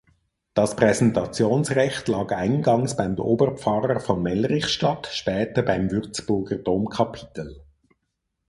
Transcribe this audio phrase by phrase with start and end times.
[0.55, 7.61] Das Präsentationsrecht lag eingangs beim Oberpfarrer von Mellrichstadt, später beim Würzburger Domkapitel.